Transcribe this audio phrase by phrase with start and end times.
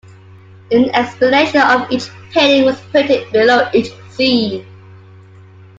[0.71, 4.65] An explanation of each painting was printed below each scene.